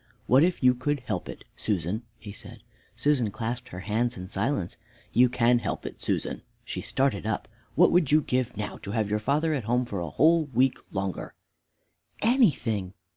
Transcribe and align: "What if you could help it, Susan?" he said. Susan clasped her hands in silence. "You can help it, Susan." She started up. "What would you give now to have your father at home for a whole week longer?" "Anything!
"What 0.25 0.43
if 0.43 0.63
you 0.63 0.73
could 0.73 1.01
help 1.01 1.29
it, 1.29 1.43
Susan?" 1.55 2.01
he 2.17 2.31
said. 2.31 2.63
Susan 2.95 3.29
clasped 3.29 3.69
her 3.69 3.81
hands 3.81 4.17
in 4.17 4.29
silence. 4.29 4.75
"You 5.13 5.29
can 5.29 5.59
help 5.59 5.85
it, 5.85 6.01
Susan." 6.01 6.41
She 6.65 6.81
started 6.81 7.27
up. 7.27 7.47
"What 7.75 7.91
would 7.91 8.11
you 8.11 8.21
give 8.23 8.57
now 8.57 8.77
to 8.77 8.93
have 8.93 9.11
your 9.11 9.19
father 9.19 9.53
at 9.53 9.65
home 9.65 9.85
for 9.85 9.99
a 9.99 10.09
whole 10.09 10.45
week 10.45 10.79
longer?" 10.91 11.35
"Anything! 12.19 12.95